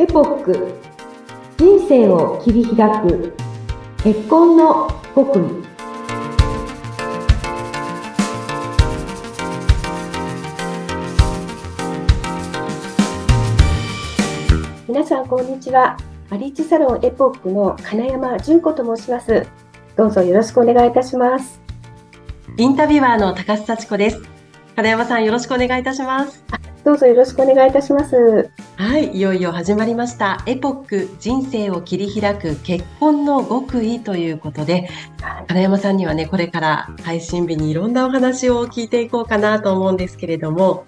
[0.00, 0.74] エポック。
[1.56, 3.34] 人生を切り開く。
[4.04, 5.42] 結婚の極意。
[14.86, 15.96] 皆さんこんにちは。
[16.30, 19.48] マリッジサロンエポックの金山純子と申します。
[19.96, 21.60] どうぞよろしくお願いいたします。
[22.56, 24.22] インタビュアーの高須幸子です。
[24.76, 26.44] 金山さんよろしくお願いいたします。
[26.84, 28.50] どうぞよろしくお願いいたします。
[28.76, 30.42] はい、いよいよ始まりました。
[30.46, 34.88] エポック人生を切り開く結婚の極意ということで、
[35.48, 40.84] 金山さんにはね、これから配信日にいろんなお話を聞いていこうかなと思うんですけれども、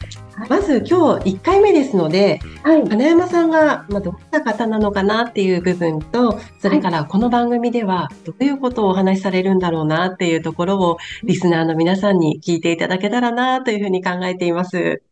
[0.48, 15.02] まず今日1回目ですので、はい、金山さんがまどんな方なのかなっていう部分と、それからこの番組ではどういうことをお話しされるんだろうなっていうところをリスナーの皆さんに聞いていただけたらなというふうに考えています。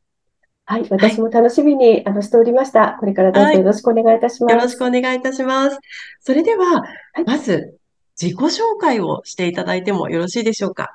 [0.71, 2.99] はい、私も楽しみに、あのしておりました。
[3.01, 4.55] これからどうぞよろしくお願いいたします。
[4.55, 5.79] よろしくお願いいたします。
[6.21, 6.87] それでは、は
[7.23, 7.79] い、まず
[8.21, 10.93] 自己紹介をしていただいてもよろしいでしょうか？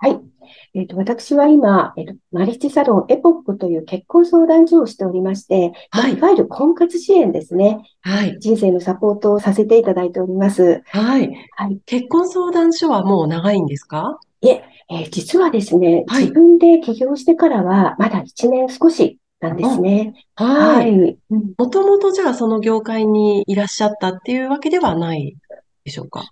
[0.00, 0.18] はい。
[0.74, 7.78] えっ、ー、と、私は今、えっ、ー、と、マリッジサロンエポックという結婚相談所をしておりまして、はい、いわゆる婚活支援ですね。
[8.00, 8.36] はい。
[8.40, 10.82] 人生のサポートをさせていただいております。
[10.86, 11.30] はい。
[11.52, 11.80] はい。
[11.86, 14.18] 結婚相談所はもう長いんですか？
[14.42, 20.14] いえ、えー、実はですね、はい、自分で起業してからは、まだ1年少しなんですね。
[20.34, 21.18] はい。
[21.58, 25.36] もともとじゃあその業界にいらっしゃったっていうわけではない
[25.84, 26.30] でしょうか？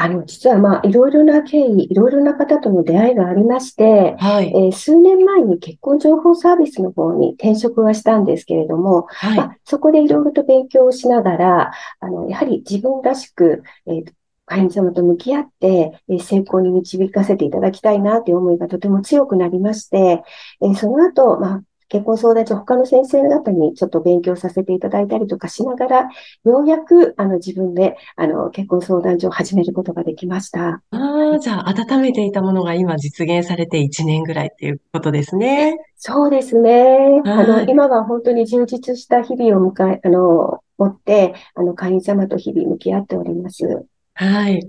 [0.00, 14.04] あの、実はまあ、いろいろな経緯、いろいろな方との出会いがありまして、はい、えー、数年前に結婚情報サービスの方に転職はしたんですけれども、はい、まあ、そこでいろいろと勉強をしながら、あの、やはり自分らしく、えー、
[14.48, 20.22] 会員様と向き合って、え成功に導かせていただきたいなという思いがとても強くなりまして、
[20.62, 26.08] えその後、まあ、結婚相談所、他の先生方にちょっと勉強させていただいたりとかしながら、
[26.44, 30.82] ようやく、あの、自分で、あの、結婚相談所を始めることができました。
[30.90, 35.78] ああ、じゃあ、温めていたものが今実現されて1年ぐらいっていうことですね。
[35.96, 37.22] そうですね。
[37.24, 43.86] あの、今は本当に充実した日々を迎え、あの、持って、あの、会員様と日々向き合っております。
[44.18, 44.60] はい。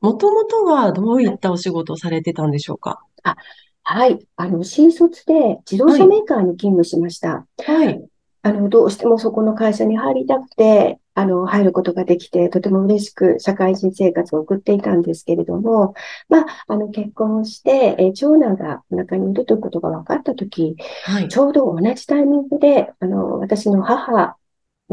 [0.00, 3.00] もともとはどういったお仕事をされてたんでしょうか？
[3.22, 3.36] あ、
[3.82, 4.18] はい。
[4.36, 7.46] あの、新卒で自動車メーカーに勤務しました。
[7.66, 8.02] はい。
[8.42, 15.92] あの、どうしてもそこの会社に入りたくて、あの、入ることができて、とても嬉しく社会人生活を送っていたんですけれども、
[16.30, 24.36] まあ、あの、結婚して、え長男がお腹にいるということが分かったとき、はい、ちょうど同じタイミングで、あの、私の母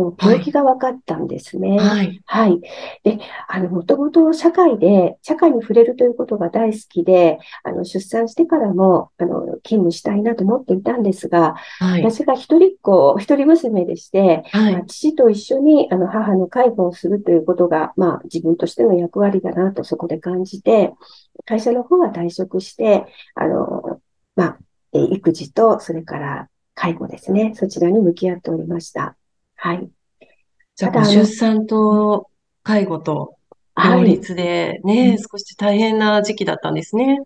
[0.01, 1.77] の病気が分かったんですね。
[1.77, 2.21] はい。
[2.25, 2.59] はい。
[3.03, 20.93] で、あの、もともと社会で、社会に触れるということが大好きで、あの、出産してからも、あの、勤務したいなと思っていたんですが、はい、私が一人っ子、一人娘でして、はい、まあ、父と一緒に、あの、母の介護をするということが、まあ、自分としての役割だなとそこで感じて、
[21.45, 23.99] 会社の方は退職して、あの、
[24.35, 24.57] まあ、
[24.93, 29.17] 育児と、それから介護ですね、そちらに向き合っておりました。
[29.57, 29.89] はい。
[30.75, 32.29] じゃあ、出産と
[32.63, 33.35] 介護と
[33.75, 37.19] 両立でね、はい、少し大変な時期だったんですね。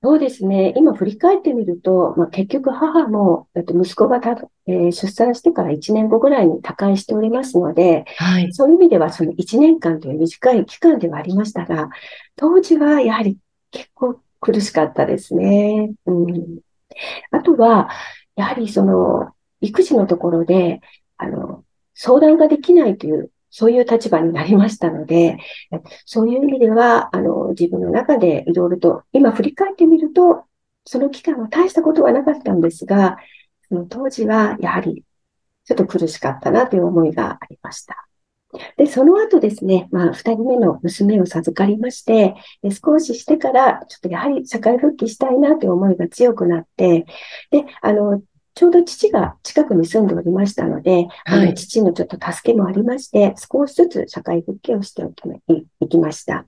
[0.00, 0.74] そうですね。
[0.76, 11.88] 今振り返ってみると、まあ、結局母も、息子がた、えー、出産してから1年後ぐらいに他界しておりますので、はい、そういう意味ではその1年間という短い期間ではありましたが、
[12.36, 13.38] 当時はやはり
[13.72, 15.90] 結構苦しかったですね。
[16.06, 16.60] うん、
[17.32, 17.88] あとは、
[18.36, 20.80] やはりその、育児のところで、
[21.16, 21.64] あの、
[22.00, 25.38] 相談ができないという、そういう立場になりましたので、
[26.06, 30.44] そういう意味では、あの、自分の中でいろいろと、今振り返ってみると、
[30.84, 33.18] その期間は大したことはなかったんですが、
[33.68, 35.04] その当時はやはり
[35.64, 38.08] ちょっと苦しかったなという思いがありました。
[38.76, 47.06] で、その後ですね、まあ、二人目の娘を授かりまして、で少ししてから、ちょっとやはり社会復帰したいなという思いが強くなって、
[47.50, 48.22] で、あの、
[48.58, 55.04] ちょうど父が近くに住んでおりましたので、はい、あの父のちょっと助けもありまして、少しずつ社会復帰をして
[55.80, 56.44] いきました。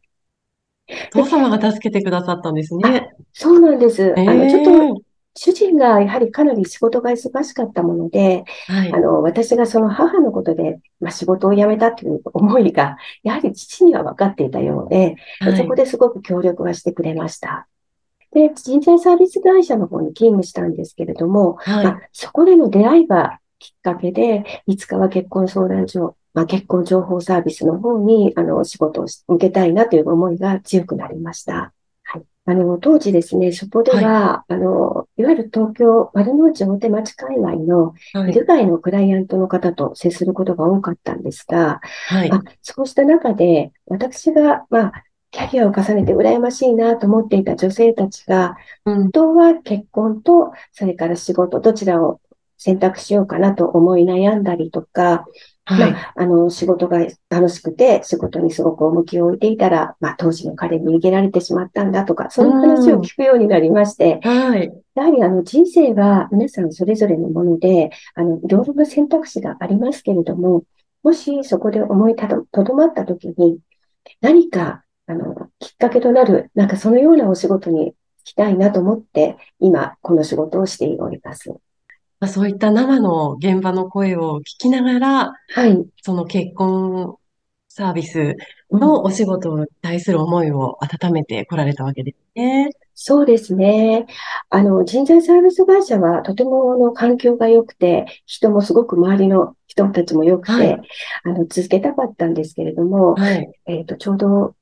[1.13, 3.13] 父様が助けてくださったんですね。
[3.33, 4.03] そうなんです。
[4.03, 5.03] えー、あの、ちょっと、
[5.37, 17.69] 主人がやはりかなり仕事が忙しかったもので、はい、あの、私がその母のことで、まあ、仕事を辞めたという思いが、やはり父には分かっていたようで、はい、そこですごく協力はしてくれました。
[18.33, 31.73] で、人材サービス会社の方に勤務したんですけれども、はい、まあ、そこでの出会いがきっかけで、いつかは結婚相談所、まあ、結婚情報サービスの方に、あの、仕事を受けたいなという思いが強くなりました。
[32.05, 32.23] はい。
[32.47, 37.95] あの、当時ですね、そこでは、はい、あの、いわゆる東京丸の内大手町界隈の
[38.27, 44.93] ビル街のクライアントの方と接することが多かったんですが、はい、あそうした中で、私が、まあ、
[45.31, 52.21] キャリアを重ねて羨ましいなと思っていた女性たちが、本当は結婚と、それから仕事、どちらを
[52.57, 55.25] 選択しようかなと思い悩んだりとか、
[55.65, 56.99] はい、まあ、あの、仕事が
[57.29, 70.65] 楽しくて、仕事にすごく重きを置いていたら、まあ、当時の彼に逃げられてしまったんだとか、そういう話を聞くようになりまして、はい、やはりあの、人生は皆さんそれぞれのもので、あの、いろいろな選択肢がありますけれども、
[71.03, 73.59] もしそこで思いとどまった時に、
[74.21, 81.51] 何か、あの、きっかけとなる、なんかそのようなお仕事に来たいなと思って、今、この仕事をしております。
[81.51, 81.59] ま
[82.21, 85.85] あ、そういった生の現場の声を聞きながら、はい。
[86.03, 87.17] その結婚
[87.69, 88.37] サービス
[88.71, 92.71] のお仕事に対する思いを温めてこられたわけですね。
[92.95, 94.07] そうですね。
[94.51, 100.81] あの、人材サービス会社はとてもの環境が良くて、人もすごく周りの人たちも良くて、はい、
[101.25, 104.55] あの、続けたかったんですけれども、はい、えっ、と、ちょうど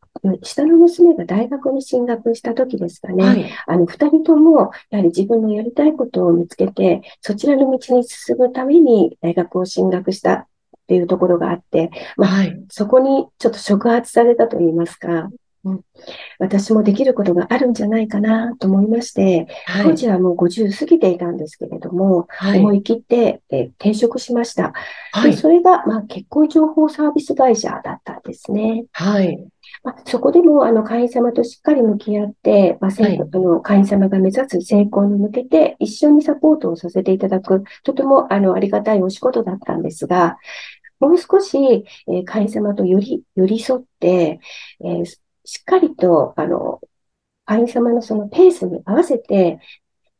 [0.42, 10.46] 下の娘が大学に進学した時ですかね、はい、あの、二人とも、やはり自分のやりたいことを見つけて、そちらの道に進むために大学を進学したっ
[10.88, 15.28] ていうところがあって、まあ、はい、そこにちょっと触発されたと言いますか、
[15.64, 15.80] うん、
[16.38, 24.72] 私もできることがあるんじゃないかなと思いまして、はい、当時はもう50過ぎていたんですけれども、はい、思い切って、え転職しました。
[25.22, 28.84] でそれが、まあ、結婚情報サービス会社だったんですね。
[28.92, 29.46] はい。
[29.82, 40.38] まあ、そこでも、あの、会員様としっかり向き合って、まあ、はい、あの会員様が目指す成功に向けて、一緒にサポートをさせていただく、とても、あの、ありがたいお仕事だったんですが、
[41.00, 44.40] もう少し、えー、会員様とより、寄り添って、
[44.84, 45.18] えー、し
[45.60, 46.80] っかりと、あの、
[47.44, 49.60] 会員様のそのペースに合わせて、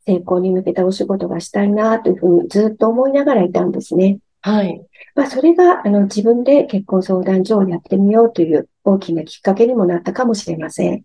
[0.05, 4.19] 成功に向けたお仕事がしたいなというふうにずっと思いながらいたんですね。
[4.41, 4.81] はい。
[5.15, 11.03] まあ、それが、あの、自分で結婚相談所をやってみようという大きなきっかけにもなったかもしれません。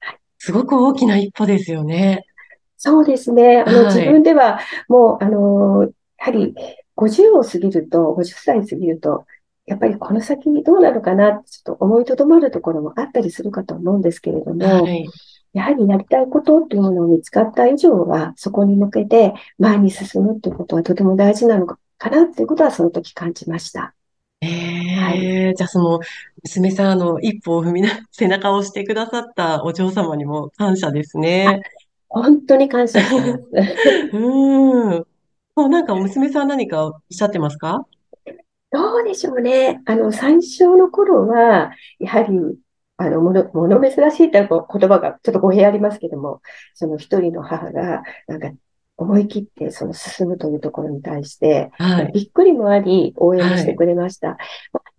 [0.00, 2.24] はい、すごく大きな一歩ですよね。
[2.76, 3.64] そうですね。
[3.66, 6.54] あの、はい、自分ではもう、あの、やはり
[6.96, 9.24] 50を過ぎると、50歳過ぎると、
[9.66, 15.08] やっぱりこの先にどうなるかなってちょっと思いとどまるところもあったりするかと思うんですけれども、はい、
[15.52, 21.78] やはりやりたいことっていうものを見つかった以上は、そこに向けて前に進むっていうことはとても大事なのか
[22.10, 23.94] なっていうことはその時感じました。
[24.40, 26.00] ええはい、じゃあその
[26.42, 31.62] 娘さんの一歩を踏みな、背中を押してくださったお嬢様にも感謝ですね。
[32.08, 33.16] 本当に感謝しす。
[34.12, 34.18] う
[34.98, 35.06] ん。
[35.54, 37.86] もうなんかお娘さん何かおっしゃってますか？
[38.72, 39.82] どうでしょうね。
[39.84, 42.38] あの、最初の頃は、やはり、
[42.96, 46.40] あの、もの、もの珍しいという言葉がちょっと語弊ありますけども、
[46.74, 48.50] その一人の母が、なんか
[49.02, 54.28] 思い切ってその進むというところに対して、はい、びっくりもあり、応援もしてくれました。
[54.28, 54.34] は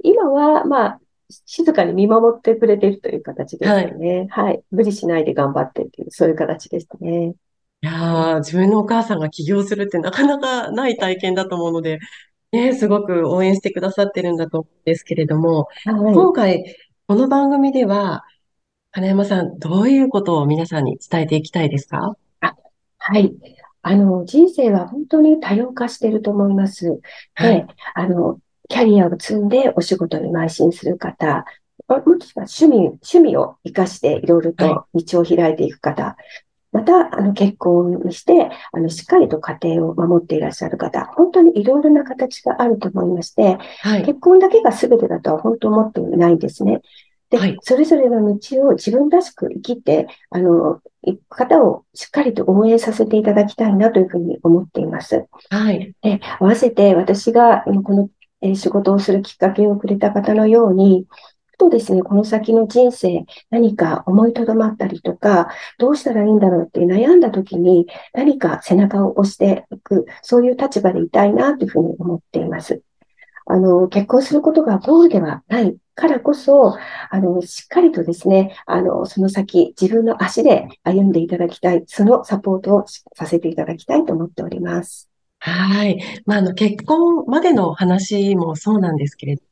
[0.04, 1.00] い、今は、まあ、
[1.46, 4.28] 静かに見守ってくれているという形ですよね。
[4.30, 4.64] はい、はい。
[4.72, 7.34] 無理しないで頑張ってっていう、そういう形ですね。
[7.82, 12.00] いやー、自分のお母さんが起業するってなかなかない体験だと思うので、
[12.52, 16.76] ね、すごく応援してくださってるんだと思うんですけれども、はい、今回、
[17.08, 18.24] この番組では、
[18.92, 22.16] 金山さん、どういうことを皆さんに伝えていきたいですか？
[22.42, 22.56] あ
[23.00, 23.34] はい。
[23.84, 27.00] あの、人生は本当に多様化していると思います。
[27.36, 31.46] はい、で、あの、キャリアを積んでお仕事に邁進する方、
[31.88, 36.16] もしくは趣味、趣味を活かしていろいろと道を開いていく方、はい、
[36.72, 46.82] また、あの、結婚にして、あの、しっかりと家庭を守っていらっしゃる方、本当にいろいろな形があると思いまして、はい、結婚だけが全てだとは本当思っていないんですね。
[47.34, 55.26] で、はい、それぞれの道を自分らしく生きて、あの、行く方をしっかりと応援させていただきたいなというふうに思っています。
[55.50, 55.96] はい。
[56.04, 57.94] で、合わせて私が今こ
[58.44, 61.08] の仕事をするきっかけをくれた方のように、
[61.46, 65.50] ふとですね、この先の人生、何か思いとどまったりとか、
[65.80, 72.84] どうしたらいいんだろうって悩んだ時に、何か背中を押していく、そういう立場でいたいなというふうに思っています。
[73.54, 76.76] あの、結婚することがゴールではないからこそ、
[77.12, 85.08] あの、しっかりとですね、あの、その先、自分の足で歩んでいただきたい、そのサポートをさせていただきたいと思っております。
[85.38, 86.00] はい。
[86.26, 89.44] まあ、あの、結婚までの話もそうなんですけれど、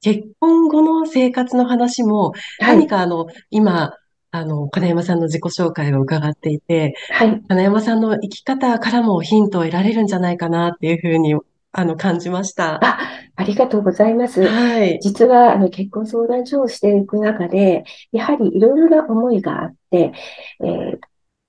[0.00, 3.94] 結婚後の生活の話も、何かあの、今、
[4.30, 7.42] あの、金山さんの自己紹介を伺っていて、はい。
[7.48, 11.34] 金山さんの生き方からもヒントを得られるんじゃないかなっていうふうに
[11.72, 12.84] あの、感じました。
[12.84, 12.98] あ、
[13.36, 14.42] ありがとうございます。
[14.42, 14.98] はい。
[15.00, 20.12] 実は、あの、結婚相談所をしていく中で、やはりいろいろな思いがあって、
[20.60, 20.98] えー、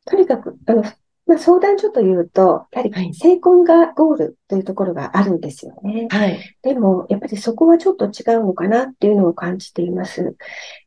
[0.06, 0.84] とにかく、あの、
[1.25, 6.08] まあ、相談所というと、やはり成婚がゴールというところがあるんですよね。
[6.12, 6.40] はい。
[6.62, 10.36] でも、やっぱりそこはちょっと違うのかなっていうのを感じています。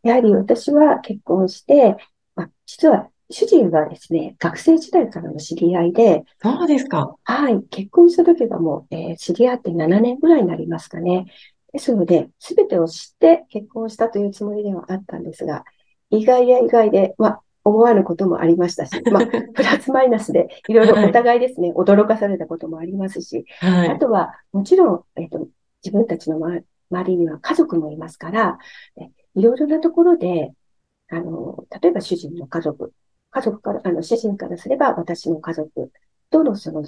[0.03, 1.97] やはり私は結婚して、
[2.35, 7.15] まあ、実は主人はですね、学生時代からの知り合いで、そうですか。
[7.25, 7.63] はい。
[7.71, 11.27] 結婚した時がもう、えー、知り合って7年ぐらいになりますかね。
[11.73, 15.65] ですので、すべてを知って結婚したというつもりではあったんですが、
[16.11, 25.49] 意外や意外で、まあ、思わぬこともありましたし、まあ、 プラスマイナスでいろいろお互いですね、はい、驚かされたこともありますし、はい、あとは、もちろん、えっ、ー、と、
[25.83, 26.65] 自分たちの周
[27.05, 28.59] りには家族もいますから、
[29.35, 30.53] いろいろなところで、
[31.09, 32.93] あの、例えば主人の家族、
[33.35, 35.91] 家族から、あの、主人からすれば私の家族
[36.31, 36.85] とのその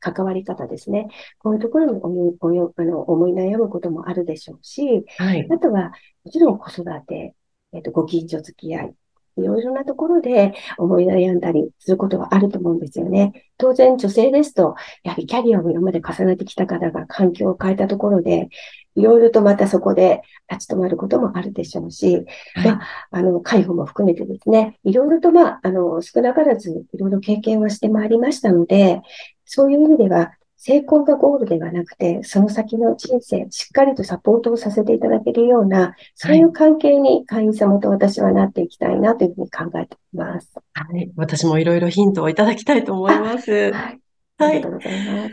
[0.00, 1.08] 関わり方ですね。
[1.38, 5.92] こういうところに思いあの思い悩むこともあるでしょうし、はい、あとは、
[6.24, 7.34] もちろん子育て、
[7.72, 8.94] えっ、ー、と、ご近所付き合い、
[9.36, 13.32] いろいろなところで思い悩んだりすることがあると思うんですよね。
[13.58, 18.48] 当然女性ですと、やはりキャリアを今まで重ねてきた方が環境を変えたところで、
[18.94, 22.80] いろいろとまたそこで立ち止まることもあるでしょうし、はい、まあ、
[23.10, 29.02] あの、介護も含めてですね、いろいろとまあ、あの、少なからずいろいろ経験はしてまいりましたので、
[29.44, 30.32] そういう意味では、
[30.64, 40.52] 成功がゴールではなくて、その先の人生、しっかりとサポートをさせていただけるような、そういう関係に会員様と私はなっていきたいなというふうに考えています。
[40.74, 41.10] はい。
[41.16, 43.72] 私もいろいろヒントをいただきたいと思います。
[43.72, 44.00] はい。
[44.38, 45.28] ありがとうござい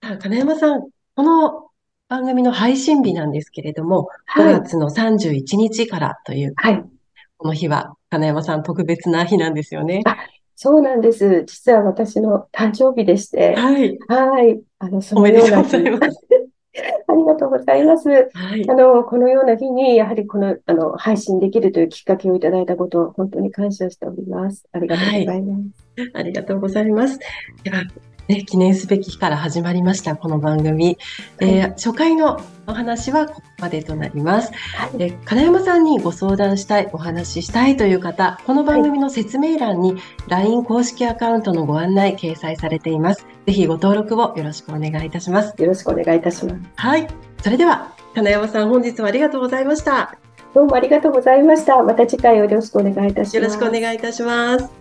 [0.00, 0.18] ます。
[0.20, 1.67] 金山さん、この
[2.08, 6.82] 番組の配信日なんですけれども、5月の31日からという、はい。
[7.36, 10.02] この日は金山さん特別な日なんですよね。
[10.56, 11.44] そうなんです。
[11.46, 13.54] 実は私の誕生日でして。
[13.54, 13.96] はい。
[14.08, 14.60] はい。
[14.78, 15.76] あの、そのような日。
[15.76, 18.08] ありがとうございます。
[18.08, 24.64] はい、あの、このような日に、やはりこの、あの、配信できるというきっかけをいただいたことを、本当に感謝しております。
[24.72, 25.38] ありがとうございます。
[26.00, 27.18] はい、ありがとうございます。
[27.62, 27.84] では、
[28.28, 30.98] ね、記念すべき日から始まりました、この番組。
[31.40, 34.52] はい、えー、初回のお話はここまでとなります。
[34.76, 39.96] はい、金山さんにご相談したい、お話ししたいという方、この番組の説明欄に
[40.28, 43.26] LINE 公式アカウントのご案内掲載されています。
[43.46, 45.54] ぜひご登録をよろしくお願いいたします。
[45.58, 46.60] よろしくお願いいたします。
[46.76, 47.08] はい。
[47.42, 50.18] それでは、金山さん、本日はありがとうございました。
[50.54, 51.82] どうもありがとうございました。
[51.82, 53.36] また次回よろしくお願いいたします。
[53.36, 54.77] よろしくお願いいたします。